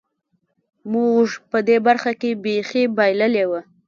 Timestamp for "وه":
3.49-3.61